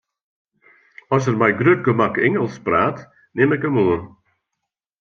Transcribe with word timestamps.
As 1.15 1.25
er 1.29 1.35
mei 1.39 1.53
grut 1.59 1.81
gemak 1.87 2.15
Ingelsk 2.27 2.61
praat, 2.65 2.97
nim 3.35 3.55
ik 3.55 3.63
him 3.65 3.77
oan. 3.83 4.01